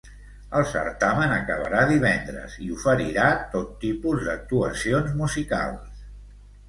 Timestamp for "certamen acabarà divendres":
0.69-2.55